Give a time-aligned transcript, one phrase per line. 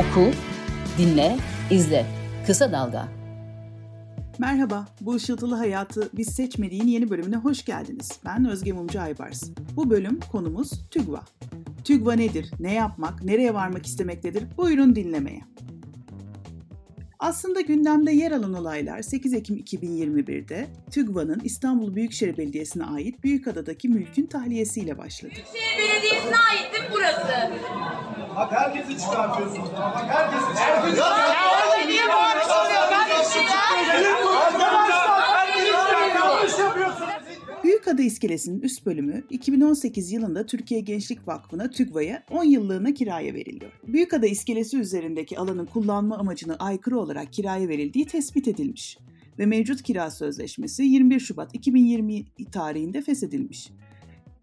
[0.00, 0.30] Oku,
[0.98, 1.36] dinle,
[1.70, 2.06] izle.
[2.46, 3.08] Kısa Dalga.
[4.38, 8.20] Merhaba, bu ışıltılı hayatı biz seçmediğin yeni bölümüne hoş geldiniz.
[8.24, 9.42] Ben Özge Mumcu Aybars.
[9.76, 11.22] Bu bölüm konumuz TÜGVA.
[11.84, 14.44] TÜGVA nedir, ne yapmak, nereye varmak istemektedir?
[14.56, 15.40] Buyurun dinlemeye.
[17.18, 24.26] Aslında gündemde yer alan olaylar 8 Ekim 2021'de TÜGVA'nın İstanbul Büyükşehir Belediyesi'ne ait Büyükada'daki mülkün
[24.26, 25.32] tahliyesiyle başladı.
[25.34, 28.09] Büyükşehir Belediyesi'ne ait değil mi burası?
[28.36, 29.68] Bak herkesi çıkartıyorsunuz.
[29.72, 30.98] Bak herkesi çıkartıyorsunuz.
[30.98, 33.60] Ya niye bağırış oluyor kardeşim ya?
[34.46, 35.72] Arkadaşlar herkesi
[36.16, 37.10] yanlış yapıyorsunuz.
[37.64, 43.72] Büyükada İskelesi'nin üst bölümü 2018 yılında Türkiye Gençlik Vakfı'na TÜGVA'ya 10 yıllığına kiraya veriliyor.
[43.86, 48.98] Büyükada İskelesi üzerindeki alanın kullanma amacına aykırı olarak kiraya verildiği tespit edilmiş
[49.38, 53.70] ve mevcut kira sözleşmesi 21 Şubat 2020 tarihinde feshedilmiş.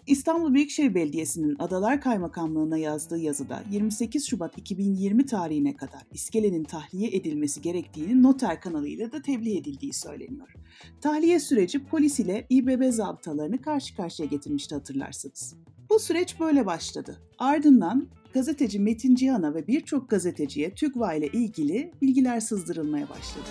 [0.07, 7.61] İstanbul Büyükşehir Belediyesi'nin Adalar Kaymakamlığı'na yazdığı yazıda 28 Şubat 2020 tarihine kadar iskelenin tahliye edilmesi
[7.61, 10.53] gerektiğini noter kanalıyla da tebliğ edildiği söyleniyor.
[11.01, 15.55] Tahliye süreci polis ile İBB zabıtalarını karşı karşıya getirmişti hatırlarsınız.
[15.89, 17.21] Bu süreç böyle başladı.
[17.37, 23.47] Ardından gazeteci Metin Cihan'a ve birçok gazeteciye TÜGVA ile ilgili bilgiler sızdırılmaya başladı.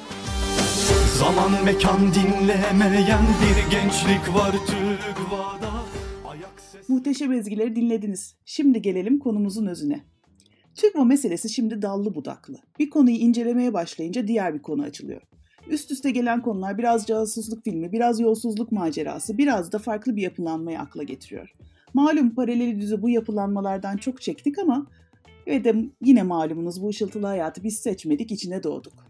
[1.19, 5.66] Zaman mekan dinlemeyen bir gençlik var TÜGVA'da
[7.07, 8.35] Muhteşem ezgileri dinlediniz.
[8.45, 10.05] Şimdi gelelim konumuzun özüne.
[10.75, 12.57] TÜGVA meselesi şimdi dallı budaklı.
[12.79, 15.23] Bir konuyu incelemeye başlayınca diğer bir konu açılıyor.
[15.71, 20.81] Üst üste gelen konular biraz casusluk filmi, biraz yolsuzluk macerası, biraz da farklı bir yapılanmayı
[20.81, 21.53] akla getiriyor.
[21.95, 24.87] Malum paralel düzü bu yapılanmalardan çok çektik ama
[25.47, 29.07] ve de yine malumunuz bu ışıltılı hayatı biz seçmedik, içine doğduk.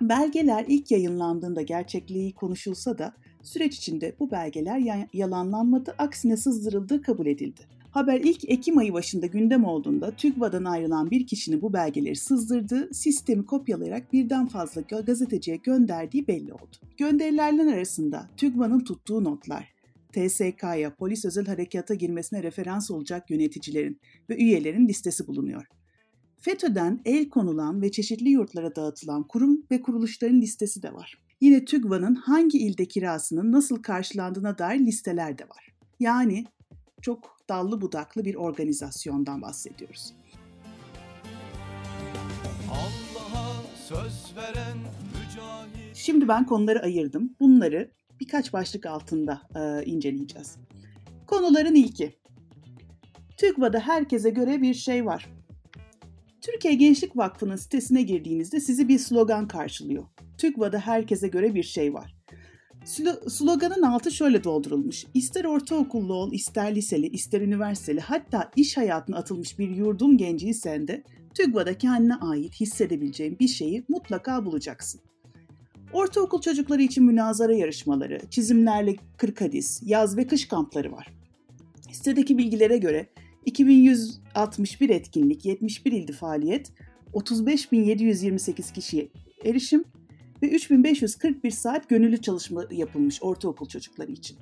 [0.00, 7.26] Belgeler ilk yayınlandığında gerçekliği konuşulsa da süreç içinde bu belgeler ya- yalanlanmadı, aksine sızdırıldığı kabul
[7.26, 7.60] edildi.
[7.90, 13.46] Haber ilk Ekim ayı başında gündem olduğunda TÜGVA'dan ayrılan bir kişinin bu belgeleri sızdırdığı, sistemi
[13.46, 16.76] kopyalayarak birden fazla ga- gazeteciye gönderdiği belli oldu.
[16.96, 19.74] Gönderilerden arasında TÜGVA'nın tuttuğu notlar,
[20.12, 24.00] TSK'ya, polis özel harekata girmesine referans olacak yöneticilerin
[24.30, 25.66] ve üyelerin listesi bulunuyor.
[26.38, 31.18] FETÖ'den el konulan ve çeşitli yurtlara dağıtılan kurum ve kuruluşların listesi de var.
[31.40, 35.72] Yine TÜGVA'nın hangi ilde kirasının nasıl karşılandığına dair listeler de var.
[36.00, 36.46] Yani
[37.02, 40.14] çok dallı budaklı bir organizasyondan bahsediyoruz.
[42.70, 47.36] Allah'a söz veren mücahit Şimdi ben konuları ayırdım.
[47.40, 47.90] Bunları
[48.20, 50.56] birkaç başlık altında e, inceleyeceğiz.
[51.26, 52.16] Konuların ilki.
[53.36, 55.28] TÜGVA'da herkese göre bir şey var.
[56.40, 60.04] Türkiye Gençlik Vakfı'nın sitesine girdiğinizde sizi bir slogan karşılıyor.
[60.38, 62.16] TÜGVA'da herkese göre bir şey var.
[62.84, 65.04] Slo- sloganın altı şöyle doldurulmuş.
[65.14, 71.04] İster ortaokullu ol, ister liseli, ister üniversiteli, hatta iş hayatına atılmış bir yurdum genciysen de
[71.34, 75.00] TÜGVA'da kendine ait hissedebileceğin bir şeyi mutlaka bulacaksın.
[75.92, 81.12] Ortaokul çocukları için münazara yarışmaları, çizimlerle 40 hadis, yaz ve kış kampları var.
[81.92, 83.06] Sitedeki bilgilere göre
[83.46, 86.72] 2161 etkinlik, 71 ilde faaliyet,
[87.12, 89.08] 35.728 kişiye
[89.44, 89.84] erişim
[90.42, 94.36] ve 3541 saat gönüllü çalışma yapılmış ortaokul çocukları için.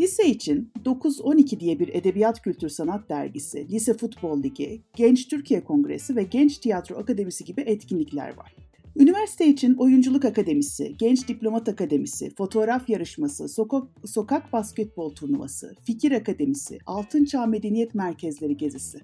[0.00, 6.16] Lise için 9-12 diye bir edebiyat kültür sanat dergisi, Lise Futbol Ligi, Genç Türkiye Kongresi
[6.16, 8.54] ve Genç Tiyatro Akademisi gibi etkinlikler var.
[8.98, 16.78] Üniversite için Oyunculuk Akademisi, Genç Diplomat Akademisi, Fotoğraf Yarışması, Sokak, Sokak Basketbol Turnuvası, Fikir Akademisi,
[16.86, 18.98] Altın Çağ Medeniyet Merkezleri gezisi.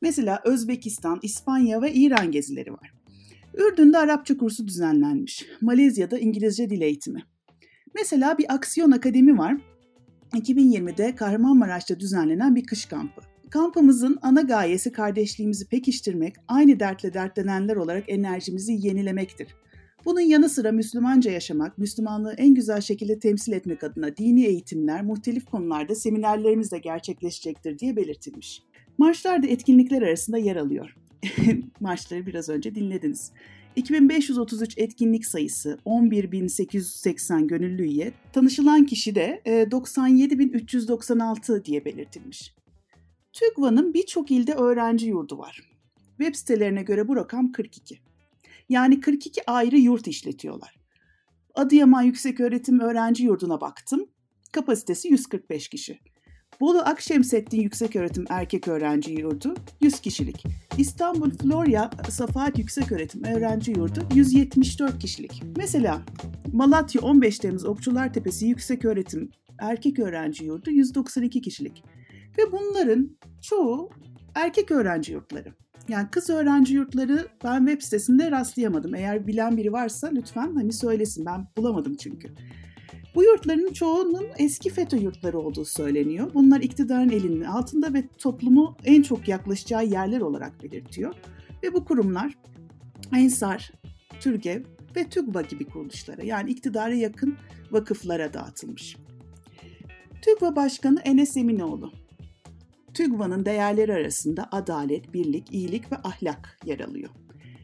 [0.00, 2.92] Mesela Özbekistan, İspanya ve İran gezileri var.
[3.54, 5.46] Ürdün'de Arapça kursu düzenlenmiş.
[5.60, 7.22] Malezya'da İngilizce dil eğitimi.
[7.94, 9.56] Mesela bir aksiyon akademi var.
[10.32, 13.20] 2020'de Kahramanmaraş'ta düzenlenen bir kış kampı.
[13.50, 19.48] Kampımızın ana gayesi kardeşliğimizi pekiştirmek, aynı dertle dertlenenler olarak enerjimizi yenilemektir.
[20.04, 25.44] Bunun yanı sıra Müslümanca yaşamak, Müslümanlığı en güzel şekilde temsil etmek adına dini eğitimler, muhtelif
[25.44, 28.62] konularda seminerlerimiz de gerçekleşecektir diye belirtilmiş.
[28.98, 30.96] Marşlar da etkinlikler arasında yer alıyor.
[31.80, 33.32] Marşları biraz önce dinlediniz.
[33.76, 42.57] 2533 etkinlik sayısı, 11.880 gönüllü üye, tanışılan kişi de e, 97.396 diye belirtilmiş.
[43.32, 45.70] TÜGVA'nın birçok ilde öğrenci yurdu var.
[46.18, 48.00] Web sitelerine göre bu rakam 42.
[48.68, 50.78] Yani 42 ayrı yurt işletiyorlar.
[51.54, 54.06] Adıyaman Yükseköğretim Öğrenci Yurdu'na baktım.
[54.52, 55.98] Kapasitesi 145 kişi.
[56.60, 60.44] Bolu Akşemsettin Yükseköğretim Erkek Öğrenci Yurdu 100 kişilik.
[60.78, 65.42] İstanbul Florya Safahat Yükseköğretim Öğrenci Yurdu 174 kişilik.
[65.56, 66.02] Mesela
[66.52, 71.84] Malatya 15 Temmuz Okçular Tepesi Yükseköğretim Erkek Öğrenci Yurdu 192 kişilik.
[72.38, 73.90] Ve bunların çoğu
[74.34, 75.54] erkek öğrenci yurtları.
[75.88, 78.94] Yani kız öğrenci yurtları ben web sitesinde rastlayamadım.
[78.94, 81.26] Eğer bilen biri varsa lütfen hani söylesin.
[81.26, 82.28] Ben bulamadım çünkü.
[83.14, 86.30] Bu yurtların çoğunun eski FETÖ yurtları olduğu söyleniyor.
[86.34, 91.14] Bunlar iktidarın elinin altında ve toplumu en çok yaklaşacağı yerler olarak belirtiyor.
[91.62, 92.34] Ve bu kurumlar
[93.16, 93.72] Ensar,
[94.20, 94.62] Türgev
[94.96, 97.36] ve TÜGVA gibi kuruluşlara yani iktidara yakın
[97.70, 98.96] vakıflara dağıtılmış.
[100.22, 101.92] TÜGVA Başkanı Enes Eminoğlu.
[102.98, 107.10] TÜGVA'nın değerleri arasında adalet, birlik, iyilik ve ahlak yer alıyor.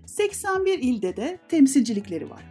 [0.06, 2.42] 81 ilde de temsilcilikleri var.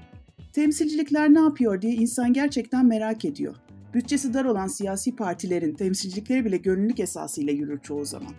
[0.53, 3.55] Temsilcilikler ne yapıyor diye insan gerçekten merak ediyor.
[3.93, 8.33] Bütçesi dar olan siyasi partilerin temsilcilikleri bile gönüllülük esasıyla yürür çoğu zaman.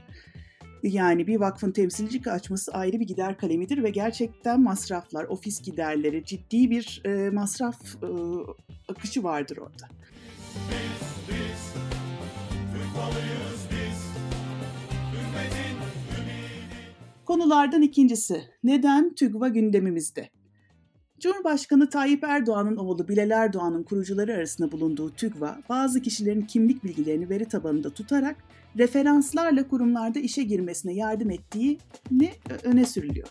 [0.82, 6.70] Yani bir vakfın temsilcilik açması ayrı bir gider kalemidir ve gerçekten masraflar, ofis giderleri, ciddi
[6.70, 8.08] bir e, masraf e,
[8.88, 9.88] akışı vardır orada.
[17.26, 20.29] Konulardan ikincisi, neden TÜGVA gündemimizde?
[21.21, 27.44] Cumhurbaşkanı Tayyip Erdoğan'ın oğlu Bilal Erdoğan'ın kurucuları arasında bulunduğu TÜGVA, bazı kişilerin kimlik bilgilerini veri
[27.44, 28.37] tabanında tutarak
[28.79, 32.31] referanslarla kurumlarda işe girmesine yardım ettiğini
[32.65, 33.29] öne sürülüyor.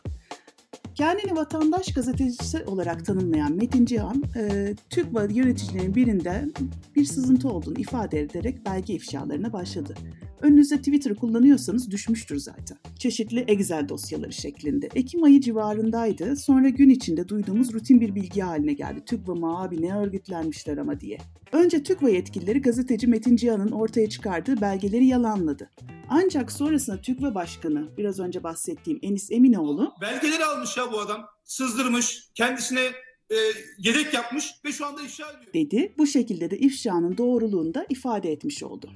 [0.96, 6.54] Kendini vatandaş gazetecisi olarak tanımlayan Metin Cihan, e, TÜGVA yöneticilerinin birinden
[6.96, 9.96] bir sızıntı olduğunu ifade ederek belge ifşalarına başladı.
[10.42, 12.78] Önünüzde Twitter kullanıyorsanız düşmüştür zaten.
[13.00, 14.90] Çeşitli Excel dosyaları şeklinde.
[14.96, 16.36] Ekim ayı civarındaydı.
[16.36, 19.06] Sonra gün içinde duyduğumuz rutin bir bilgi haline geldi.
[19.06, 21.18] TÜGVA mı abi ne örgütlenmişler ama diye.
[21.52, 25.70] Önce TÜGVA yetkilileri gazeteci Metin Cihan'ın ortaya çıkardığı belgeleri yalanladı.
[26.10, 29.94] Ancak sonrasında TÜGVA Başkanı, biraz önce bahsettiğim Enis Eminoğlu...
[30.02, 31.26] Belgeleri almış ya bu adam.
[31.44, 32.82] Sızdırmış, kendisine
[33.30, 33.36] e,
[33.78, 35.54] yedek yapmış ve şu anda ifşa ediyor.
[35.54, 35.94] Dedi.
[35.98, 38.90] Bu şekilde de ifşanın doğruluğunu da ifade etmiş oldu.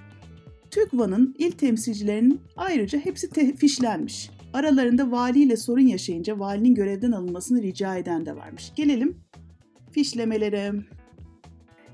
[0.72, 4.30] TÜGVA'nın il temsilcilerinin ayrıca hepsi fişlenmiş.
[4.54, 8.72] Aralarında valiyle sorun yaşayınca valinin görevden alınmasını rica eden de varmış.
[8.76, 9.18] Gelelim
[9.92, 10.74] fişlemelere.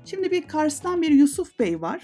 [0.04, 2.02] Şimdi bir Kars'tan bir Yusuf Bey var.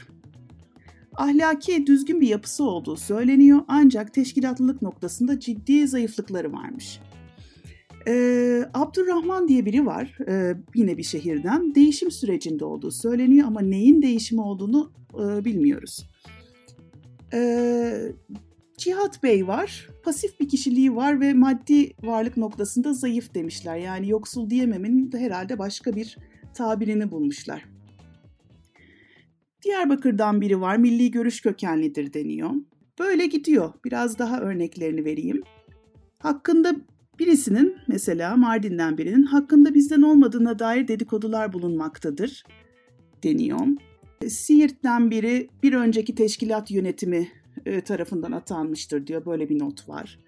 [1.16, 7.00] Ahlaki düzgün bir yapısı olduğu söyleniyor ancak teşkilatlılık noktasında ciddi zayıflıkları varmış.
[8.08, 11.74] Ee, Abdurrahman diye biri var e, yine bir şehirden.
[11.74, 16.06] Değişim sürecinde olduğu söyleniyor ama neyin değişimi olduğunu e, bilmiyoruz.
[17.34, 18.12] Ee,
[18.78, 19.88] Cihat Bey var.
[20.04, 23.76] Pasif bir kişiliği var ve maddi varlık noktasında zayıf demişler.
[23.76, 26.16] Yani yoksul diyememenin de herhalde başka bir
[26.54, 27.64] tabirini bulmuşlar.
[29.64, 30.76] Diyarbakır'dan biri var.
[30.76, 32.50] Milli görüş kökenlidir deniyor.
[32.98, 33.72] Böyle gidiyor.
[33.84, 35.42] Biraz daha örneklerini vereyim.
[36.18, 36.76] Hakkında
[37.18, 42.44] birisinin mesela Mardin'den birinin hakkında bizden olmadığına dair dedikodular bulunmaktadır
[43.24, 43.60] deniyor.
[44.28, 47.28] Siirt'ten biri bir önceki teşkilat yönetimi
[47.66, 49.26] e, tarafından atanmıştır diyor.
[49.26, 50.18] Böyle bir not var.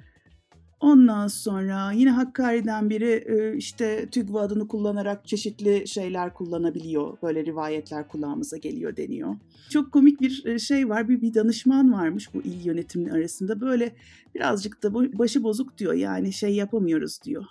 [0.83, 7.17] Ondan sonra yine Hakkari'den biri e, işte TÜGVA adını kullanarak çeşitli şeyler kullanabiliyor.
[7.23, 9.37] Böyle rivayetler kulağımıza geliyor deniyor.
[9.71, 11.09] Çok komik bir e, şey var.
[11.09, 13.61] Bir, bir danışman varmış bu il yönetiminin arasında.
[13.61, 13.95] Böyle
[14.35, 15.95] birazcık da başı bozuk diyor.
[15.95, 17.45] Yani şey yapamıyoruz diyor.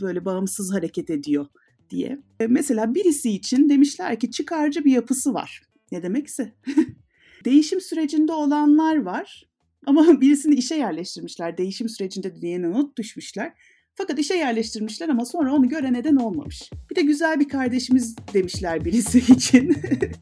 [0.00, 1.46] Böyle bağımsız hareket ediyor
[1.90, 2.22] diye.
[2.48, 5.62] Mesela birisi için demişler ki çıkarcı bir yapısı var.
[5.92, 6.52] Ne demekse.
[7.44, 9.46] Değişim sürecinde olanlar var
[9.86, 11.58] ama birisini işe yerleştirmişler.
[11.58, 13.52] Değişim sürecinde diye not düşmüşler.
[13.94, 16.70] Fakat işe yerleştirmişler ama sonra onu göre neden olmamış.
[16.90, 19.76] Bir de güzel bir kardeşimiz demişler birisi için.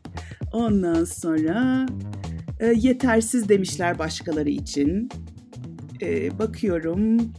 [0.53, 1.87] Ondan sonra
[2.61, 5.09] e, yetersiz demişler başkaları için.
[6.03, 7.33] E, bakıyorum.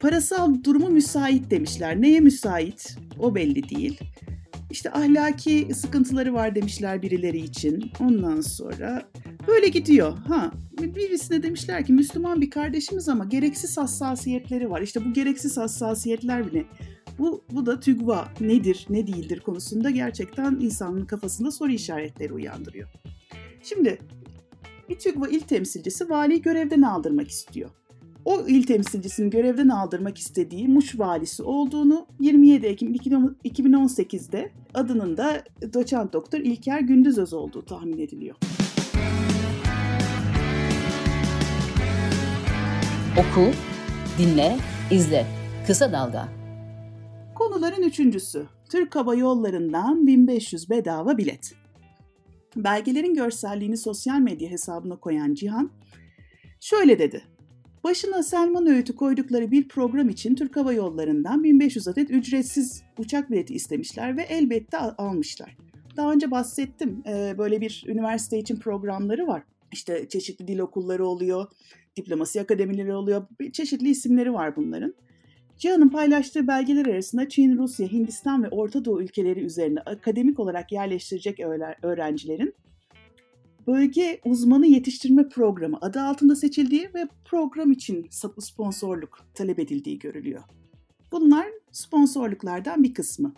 [0.00, 2.00] Parasal durumu müsait demişler.
[2.02, 2.96] Neye müsait?
[3.18, 4.00] O belli değil.
[4.70, 7.92] İşte ahlaki sıkıntıları var demişler birileri için.
[8.00, 9.02] Ondan sonra
[9.46, 10.18] böyle gidiyor.
[10.18, 14.82] Ha birisine demişler ki Müslüman bir kardeşimiz ama gereksiz hassasiyetleri var.
[14.82, 16.64] İşte bu gereksiz hassasiyetler bile
[17.18, 22.88] bu, bu da TÜGVA nedir, ne değildir konusunda gerçekten insanın kafasında soru işaretleri uyandırıyor.
[23.62, 23.98] Şimdi
[24.88, 27.70] bir TÜGVA il temsilcisi valiyi görevden aldırmak istiyor
[28.24, 32.94] o il temsilcisini görevden aldırmak istediği Muş valisi olduğunu 27 Ekim
[33.44, 38.36] 2018'de adının da doçent doktor İlker Gündüzöz olduğu tahmin ediliyor.
[43.12, 43.50] Oku,
[44.18, 44.56] dinle,
[44.90, 45.26] izle.
[45.66, 46.28] Kısa Dalga.
[47.34, 48.46] Konuların üçüncüsü.
[48.70, 51.54] Türk Hava Yolları'ndan 1500 bedava bilet.
[52.56, 55.70] Belgelerin görselliğini sosyal medya hesabına koyan Cihan
[56.60, 57.22] şöyle dedi.
[57.84, 63.54] Başına Selman Öğüt'ü koydukları bir program için Türk Hava Yolları'ndan 1500 adet ücretsiz uçak bileti
[63.54, 65.56] istemişler ve elbette almışlar.
[65.96, 67.02] Daha önce bahsettim.
[67.38, 69.42] Böyle bir üniversite için programları var.
[69.72, 71.46] İşte çeşitli dil okulları oluyor,
[71.96, 73.26] diplomasi akademileri oluyor.
[73.52, 74.94] Çeşitli isimleri var bunların.
[75.58, 81.40] Cihan'ın paylaştığı belgeler arasında Çin, Rusya, Hindistan ve Orta Doğu ülkeleri üzerine akademik olarak yerleştirecek
[81.82, 82.54] öğrencilerin
[83.66, 88.06] bölge uzmanı yetiştirme programı adı altında seçildiği ve program için
[88.38, 90.42] sponsorluk talep edildiği görülüyor.
[91.12, 93.34] Bunlar sponsorluklardan bir kısmı.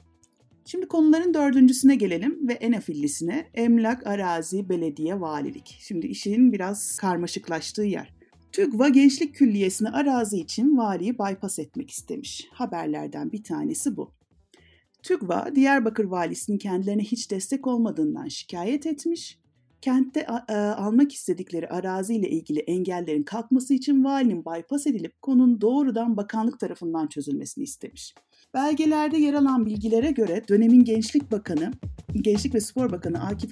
[0.66, 5.76] Şimdi konuların dördüncüsüne gelelim ve en afillisine emlak, arazi, belediye, valilik.
[5.80, 8.14] Şimdi işin biraz karmaşıklaştığı yer.
[8.54, 12.49] TÜGVA Gençlik Külliyesi'ni arazi için valiyi bypass etmek istemiş.
[12.52, 14.12] Haberlerden bir tanesi bu.
[15.02, 19.38] TÜGVA, Diyarbakır valisinin kendilerine hiç destek olmadığından şikayet etmiş
[19.84, 20.26] kentte
[20.76, 27.64] almak istedikleri araziyle ilgili engellerin kalkması için valinin bypass edilip konunun doğrudan bakanlık tarafından çözülmesini
[27.64, 28.14] istemiş.
[28.54, 31.73] Belgelerde yer alan bilgilere göre dönemin Gençlik Bakanı,
[32.12, 33.50] Gençlik ve Spor Bakanı Akif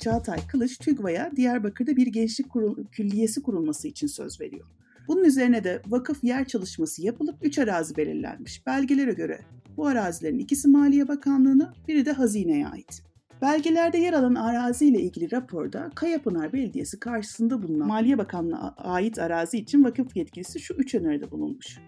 [0.00, 4.66] Çağatay Kılıç, TÜGVA'ya Diyarbakır'da bir gençlik kurul, külliyesi kurulması için söz veriyor.
[5.08, 8.66] Bunun üzerine de vakıf yer çalışması yapılıp 3 arazi belirlenmiş.
[8.66, 9.40] Belgelere göre
[9.76, 13.02] bu arazilerin ikisi Maliye Bakanlığı'na, biri de hazineye ait.
[13.42, 19.58] Belgelerde yer alan arazi ile ilgili raporda Kayapınar Belediyesi karşısında bulunan Maliye Bakanlığı'na ait arazi
[19.58, 21.78] için vakıf yetkilisi şu üç öneride bulunmuş.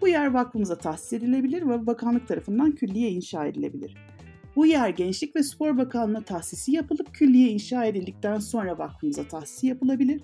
[0.00, 3.96] Bu yer vakfımıza tahsis edilebilir ve bakanlık tarafından külliye inşa edilebilir.
[4.56, 10.22] Bu yer Gençlik ve Spor Bakanlığı tahsisi yapılıp külliye inşa edildikten sonra vakfımıza tahsisi yapılabilir.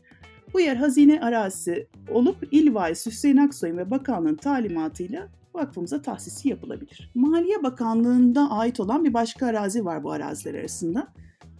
[0.55, 7.11] Bu yer hazine arazisi olup İl Valisi Hüseyin Aksoy'un ve bakanlığın talimatıyla vakfımıza tahsisi yapılabilir.
[7.15, 11.09] Maliye Bakanlığı'nda ait olan bir başka arazi var bu araziler arasında.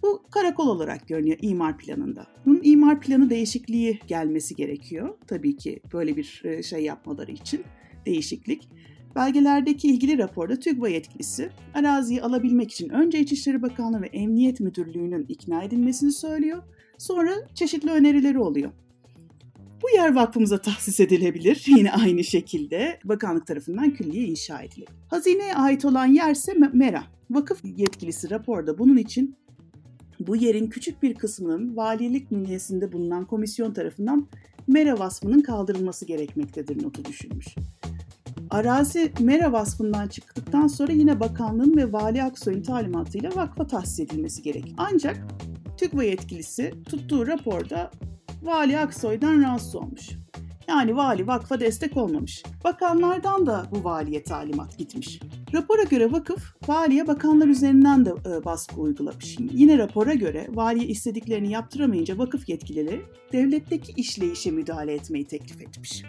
[0.03, 2.27] Bu karakol olarak görünüyor imar planında.
[2.45, 5.17] Bunun imar planı değişikliği gelmesi gerekiyor.
[5.27, 7.63] Tabii ki böyle bir e, şey yapmaları için
[8.05, 8.69] değişiklik.
[9.15, 15.63] Belgelerdeki ilgili raporda TÜGVA yetkilisi araziyi alabilmek için önce İçişleri Bakanlığı ve Emniyet Müdürlüğü'nün ikna
[15.63, 16.63] edilmesini söylüyor.
[16.97, 18.71] Sonra çeşitli önerileri oluyor.
[19.83, 21.63] Bu yer vakfımıza tahsis edilebilir.
[21.77, 24.87] Yine aynı şekilde bakanlık tarafından külliye inşa edilir.
[25.07, 27.03] Hazineye ait olan yerse MERA.
[27.29, 29.35] Vakıf yetkilisi raporda bunun için
[30.19, 34.27] bu yerin küçük bir kısmının valilik bünyesinde bulunan komisyon tarafından
[34.67, 37.47] MERA vasfının kaldırılması gerekmektedir notu düşünmüş.
[38.51, 44.73] Arazi MERA vasfından çıktıktan sonra yine bakanlığın ve Vali Aksoy'un talimatıyla vakfa tahsis edilmesi gerek.
[44.77, 45.27] Ancak
[45.77, 47.91] TÜGVA yetkilisi tuttuğu raporda
[48.43, 50.09] Vali Aksoy'dan rahatsız olmuş.
[50.67, 52.43] Yani vali vakfa destek olmamış.
[52.63, 55.19] Bakanlardan da bu valiye talimat gitmiş.
[55.53, 59.37] Rapora göre vakıf valiye bakanlar üzerinden de e, baskı uygulamış.
[59.51, 66.03] Yine rapora göre valiye istediklerini yaptıramayınca vakıf yetkilileri devletteki işleyişe müdahale etmeyi teklif etmiş.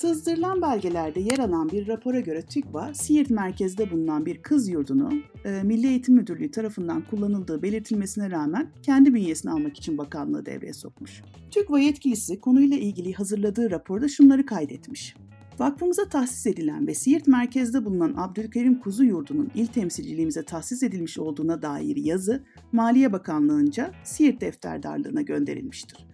[0.00, 5.12] Sızdırılan belgelerde yer alan bir rapora göre TÜGVA, Siirt merkezde bulunan bir kız yurdunu
[5.44, 11.22] e, Milli Eğitim Müdürlüğü tarafından kullanıldığı belirtilmesine rağmen kendi bünyesine almak için bakanlığı devreye sokmuş.
[11.50, 15.16] TÜGVA yetkilisi konuyla ilgili hazırladığı raporda şunları kaydetmiş.
[15.58, 21.62] Vakfımıza tahsis edilen ve Siirt merkezde bulunan Abdülkerim Kuzu Yurdu'nun il temsilciliğimize tahsis edilmiş olduğuna
[21.62, 26.06] dair yazı Maliye Bakanlığı'nca Siirt defterdarlığına gönderilmiştir.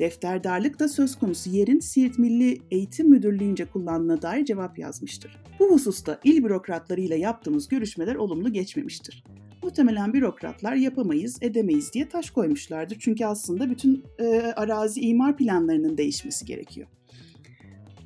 [0.00, 5.36] Defterdarlık da söz konusu yerin Siirt Milli Eğitim Müdürlüğü'nce kullandığına dair cevap yazmıştır.
[5.58, 9.24] Bu hususta il bürokratlarıyla yaptığımız görüşmeler olumlu geçmemiştir.
[9.62, 12.96] Muhtemelen bürokratlar yapamayız, edemeyiz diye taş koymuşlardır.
[13.00, 16.88] Çünkü aslında bütün e, arazi imar planlarının değişmesi gerekiyor.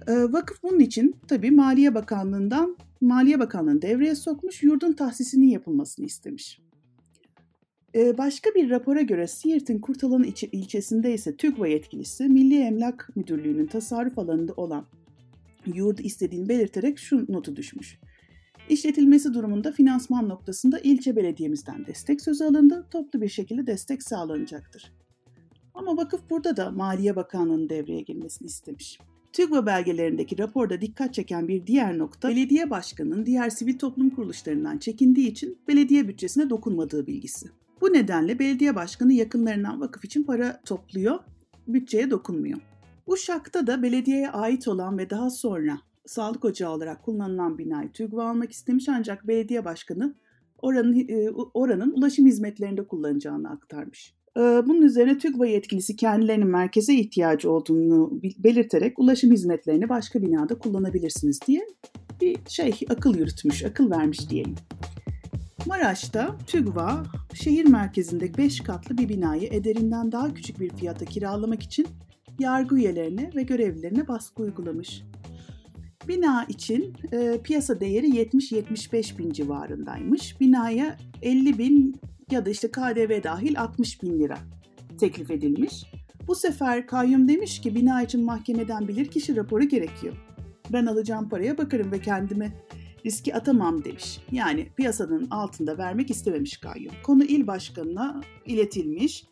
[0.06, 6.63] E, vakıf bunun için tabii Maliye Bakanlığı'ndan Maliye Bakanlığı'nı devreye sokmuş, yurdun tahsisinin yapılmasını istemiş.
[7.94, 14.18] Ee, başka bir rapora göre Siirt'in Kurtalan ilçesinde ise TÜGVA yetkilisi Milli Emlak Müdürlüğü'nün tasarruf
[14.18, 14.86] alanında olan
[15.66, 17.98] yurdu istediğini belirterek şu notu düşmüş.
[18.68, 24.92] İşletilmesi durumunda finansman noktasında ilçe belediyemizden destek sözü alındı, toplu bir şekilde destek sağlanacaktır.
[25.74, 28.98] Ama vakıf burada da Maliye Bakanlığı'nın devreye girmesini istemiş.
[29.32, 35.28] TÜGVA belgelerindeki raporda dikkat çeken bir diğer nokta, belediye başkanının diğer sivil toplum kuruluşlarından çekindiği
[35.28, 37.46] için belediye bütçesine dokunmadığı bilgisi.
[37.84, 41.18] Bu nedenle belediye başkanı yakınlarından vakıf için para topluyor,
[41.68, 42.58] bütçeye dokunmuyor.
[43.06, 48.52] Uşak'ta da belediyeye ait olan ve daha sonra sağlık ocağı olarak kullanılan binayı TÜGVA almak
[48.52, 50.14] istemiş ancak belediye başkanı
[50.58, 54.14] oranın, e, oranın ulaşım hizmetlerinde kullanacağını aktarmış.
[54.36, 61.40] E, bunun üzerine TÜGVA yetkilisi kendilerinin merkeze ihtiyacı olduğunu belirterek ulaşım hizmetlerini başka binada kullanabilirsiniz
[61.46, 61.66] diye
[62.20, 64.54] bir şey akıl yürütmüş, akıl vermiş diyelim.
[65.66, 67.04] Maraş'ta TÜGVA
[67.34, 71.86] şehir merkezinde 5 katlı bir binayı ederinden daha küçük bir fiyata kiralamak için
[72.38, 75.02] yargı üyelerine ve görevlilerine baskı uygulamış.
[76.08, 80.40] Bina için e, piyasa değeri 70-75 bin civarındaymış.
[80.40, 84.38] Binaya 50 bin ya da işte KDV dahil 60 bin lira
[85.00, 85.84] teklif edilmiş.
[86.26, 90.14] Bu sefer kayyum demiş ki bina için mahkemeden bilirkişi raporu gerekiyor.
[90.72, 92.52] Ben alacağım paraya bakarım ve kendimi
[93.04, 94.20] riski atamam demiş.
[94.32, 96.94] Yani piyasanın altında vermek istememiş kayyum.
[97.02, 99.24] Konu il başkanına iletilmiş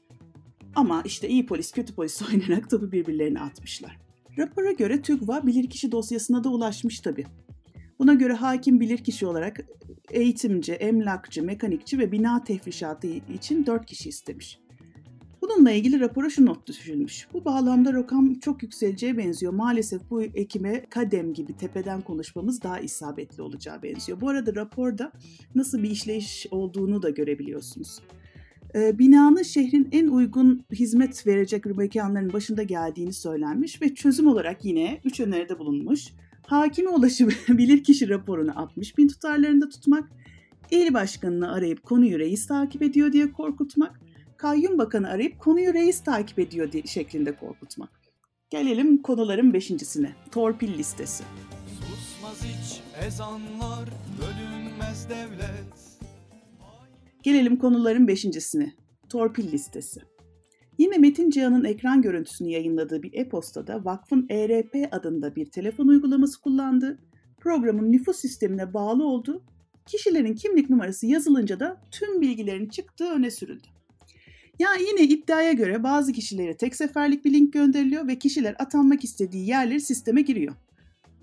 [0.74, 3.98] ama işte iyi polis kötü polis oynayarak topu birbirlerine atmışlar.
[4.38, 7.24] Rapora göre TÜGVA bilirkişi dosyasına da ulaşmış tabii.
[7.98, 9.60] Buna göre hakim bilirkişi olarak
[10.10, 14.58] eğitimci, emlakçı, mekanikçi ve bina tefrişatı için 4 kişi istemiş.
[15.42, 17.26] Bununla ilgili rapora şu not düşülmüş.
[17.32, 19.52] Bu bağlamda rakam çok yükseleceğe benziyor.
[19.52, 24.20] Maalesef bu ekime kadem gibi tepeden konuşmamız daha isabetli olacağı benziyor.
[24.20, 25.12] Bu arada raporda
[25.54, 27.98] nasıl bir işleyiş olduğunu da görebiliyorsunuz.
[28.74, 35.00] Ee, binanın şehrin en uygun hizmet verecek mekanların başında geldiğini söylenmiş ve çözüm olarak yine
[35.04, 36.08] 3 öneride bulunmuş.
[36.46, 40.10] Hakime ulaşıp bilirkişi raporunu 60 bin tutarlarında tutmak,
[40.70, 44.00] il başkanını arayıp konuyu reis takip ediyor diye korkutmak,
[44.42, 47.90] kayyum bakanı arayıp konuyu reis takip ediyor diye, şeklinde korkutmak.
[48.50, 50.12] Gelelim konuların beşincisine.
[50.30, 51.24] Torpil listesi.
[51.80, 53.88] Susmaz hiç ezanlar
[54.20, 55.72] Bölünmez devlet
[57.22, 58.72] Gelelim konuların beşincisine.
[59.08, 60.00] Torpil listesi.
[60.78, 66.98] Yine Metin Cihan'ın ekran görüntüsünü yayınladığı bir e-postada vakfın ERP adında bir telefon uygulaması kullandığı,
[67.40, 69.42] programın nüfus sistemine bağlı olduğu,
[69.86, 73.71] kişilerin kimlik numarası yazılınca da tüm bilgilerin çıktığı öne sürüldü.
[74.58, 79.48] Ya yine iddiaya göre bazı kişilere tek seferlik bir link gönderiliyor ve kişiler atanmak istediği
[79.48, 80.54] yerleri sisteme giriyor.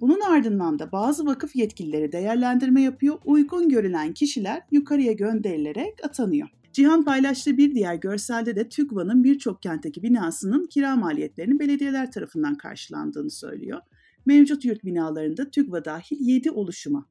[0.02, 6.48] Bunun ardından da bazı vakıf yetkilileri değerlendirme yapıyor, uygun görülen kişiler yukarıya gönderilerek atanıyor.
[6.74, 13.32] Cihan paylaştığı bir diğer görselde de TÜGVA'nın birçok kentteki binasının kira maliyetlerinin belediyeler tarafından karşılandığını
[13.32, 13.82] söylüyor.
[14.26, 17.06] Mevcut yurt binalarında TÜGVA dahil 7 oluşuma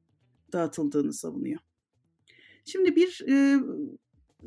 [0.53, 1.59] dağıtıldığını savunuyor.
[2.65, 3.59] Şimdi bir e,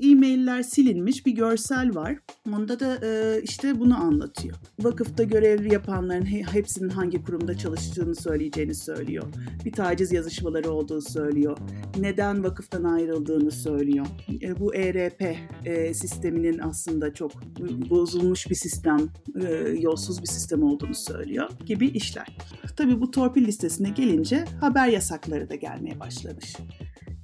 [0.00, 2.18] e-mailler silinmiş bir görsel var.
[2.52, 4.56] Onda da e, işte bunu anlatıyor.
[4.80, 9.24] Vakıfta görev yapanların hepsinin hangi kurumda çalıştığını söyleyeceğini söylüyor.
[9.64, 11.58] Bir taciz yazışmaları olduğu söylüyor.
[11.98, 14.06] Neden vakıftan ayrıldığını söylüyor.
[14.42, 17.32] E, bu ERP e, sisteminin aslında çok
[17.90, 19.08] bozulmuş bir sistem,
[19.42, 22.36] e, yolsuz bir sistem olduğunu söylüyor gibi işler.
[22.76, 26.56] Tabii bu torpil listesine gelince haber yasakları da gelmeye başlamış.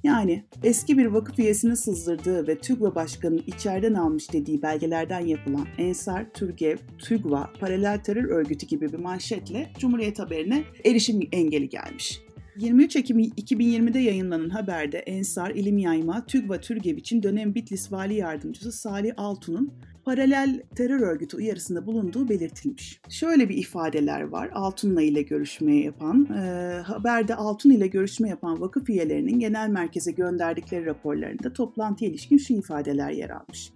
[0.03, 6.33] Yani eski bir vakıf üyesinin sızdırdığı ve TÜGVA Başkanı'nın içeriden almış dediği belgelerden yapılan Ensar,
[6.33, 12.21] Türgev, TÜGVA, Paralel Terör Örgütü gibi bir manşetle Cumhuriyet haberine erişim engeli gelmiş.
[12.57, 18.71] 23 Ekim 2020'de yayınlanan haberde Ensar, İlim Yayma, TÜGVA Türgev için dönem Bitlis Vali Yardımcısı
[18.71, 19.73] Salih Altun'un
[20.09, 23.01] paralel terör örgütü uyarısında bulunduğu belirtilmiş.
[23.09, 28.89] Şöyle bir ifadeler var Altun'la ile görüşme yapan, e, haberde Altun ile görüşme yapan vakıf
[28.89, 33.71] üyelerinin genel merkeze gönderdikleri raporlarında toplantıya ilişkin şu ifadeler yer almış.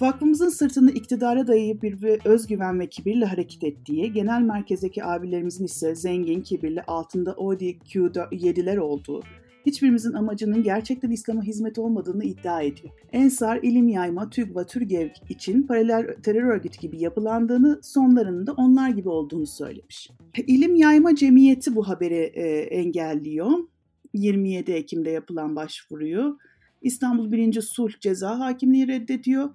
[0.00, 6.42] Vakfımızın sırtını iktidara dayayıp bir özgüven ve kibirle hareket ettiği, genel merkezdeki abilerimizin ise zengin,
[6.42, 9.22] kibirli, altında Audi Q7'ler olduğu,
[9.66, 12.94] hiçbirimizin amacının gerçekten İslam'a hizmet olmadığını iddia ediyor.
[13.12, 19.08] Ensar, ilim yayma, TÜGVA, TÜRGEV için paralel terör örgütü gibi yapılandığını, sonlarının da onlar gibi
[19.08, 20.10] olduğunu söylemiş.
[20.46, 23.50] İlim Yayma Cemiyeti bu haberi e, engelliyor.
[24.14, 26.38] 27 Ekim'de yapılan başvuruyu.
[26.82, 27.60] İstanbul 1.
[27.60, 29.50] Sulh Ceza Hakimliği reddediyor.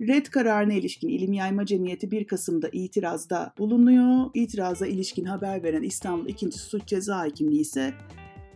[0.00, 4.30] Red kararına ilişkin İlim Yayma Cemiyeti 1 Kasım'da itirazda bulunuyor.
[4.34, 6.52] İtiraza ilişkin haber veren İstanbul 2.
[6.52, 7.94] Sulh Ceza Hakimliği ise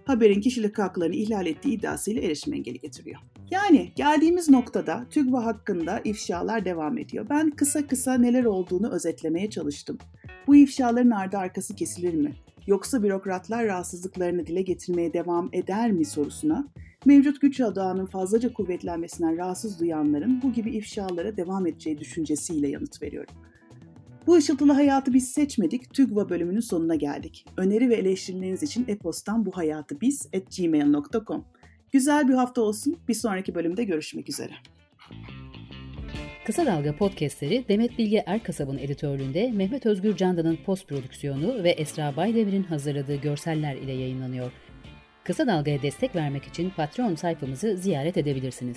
[0.08, 3.20] haberin kişilik haklarını ihlal ettiği iddiasıyla erişim engeli getiriyor.
[3.50, 7.26] Yani geldiğimiz noktada TÜGVA hakkında ifşalar devam ediyor.
[7.30, 9.98] Ben kısa kısa neler olduğunu özetlemeye çalıştım.
[10.46, 12.32] Bu ifşaların ardı arkası kesilir mi?
[12.66, 16.68] Yoksa bürokratlar rahatsızlıklarını dile getirmeye devam eder mi sorusuna
[17.04, 23.34] mevcut güç adağının fazlaca kuvvetlenmesinden rahatsız duyanların bu gibi ifşalara devam edeceği düşüncesiyle yanıt veriyorum.
[24.28, 25.94] Bu ışıltılı hayatı biz seçmedik.
[25.94, 27.44] TÜGVA bölümünün sonuna geldik.
[27.56, 31.44] Öneri ve eleştirileriniz için e-postan bu hayatı biz at gmail.com.
[31.92, 32.96] Güzel bir hafta olsun.
[33.08, 34.52] Bir sonraki bölümde görüşmek üzere.
[36.46, 42.62] Kısa Dalga podcastleri Demet Bilge Erkasab'ın editörlüğünde Mehmet Özgür Candan'ın post prodüksiyonu ve Esra Baydemir'in
[42.62, 44.52] hazırladığı görseller ile yayınlanıyor.
[45.24, 48.76] Kısa Dalga'ya destek vermek için Patreon sayfamızı ziyaret edebilirsiniz.